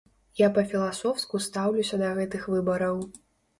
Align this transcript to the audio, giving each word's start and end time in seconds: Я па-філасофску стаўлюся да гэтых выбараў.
Я 0.39 0.47
па-філасофску 0.55 1.43
стаўлюся 1.49 2.01
да 2.05 2.11
гэтых 2.23 2.51
выбараў. 2.57 3.01